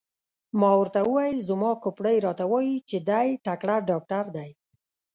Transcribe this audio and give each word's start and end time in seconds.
ما 0.59 0.71
ورته 0.79 0.99
وویل: 1.05 1.37
زما 1.49 1.71
کوپړۍ 1.83 2.17
راته 2.25 2.43
وایي 2.51 2.75
چې 2.89 2.97
دی 3.09 3.27
تکړه 3.45 3.75
ډاکټر 3.89 4.25
دی. 4.35 4.49